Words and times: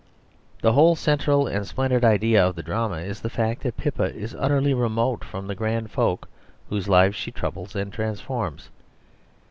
The 0.63 0.71
whole 0.73 0.95
central 0.95 1.45
and 1.45 1.67
splendid 1.67 2.03
idea 2.03 2.43
of 2.43 2.55
the 2.55 2.63
drama 2.63 2.97
is 3.01 3.21
the 3.21 3.29
fact 3.29 3.61
that 3.61 3.77
Pippa 3.77 4.15
is 4.15 4.33
utterly 4.33 4.73
remote 4.73 5.23
from 5.23 5.45
the 5.45 5.53
grand 5.53 5.91
folk 5.91 6.27
whose 6.71 6.89
lives 6.89 7.15
she 7.15 7.29
troubles 7.29 7.75
and 7.75 7.93
transforms. 7.93 8.71